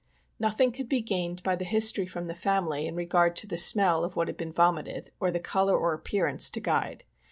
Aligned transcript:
Nothing 0.39 0.71
could 0.71 0.89
be 0.89 1.03
•gained 1.03 1.43
by 1.43 1.55
the 1.55 1.63
history 1.63 2.07
from 2.07 2.25
the 2.25 2.33
family 2.33 2.87
in 2.87 2.95
regard 2.95 3.35
to 3.35 3.45
the 3.45 3.55
smell 3.55 4.03
of 4.03 4.15
what 4.15 4.27
had 4.27 4.35
been 4.35 4.51
vomited, 4.51 5.11
or 5.19 5.29
the 5.29 5.39
color 5.39 5.77
or 5.77 5.93
appearance 5.93 6.49
to 6.49 6.59
guide. 6.59 7.03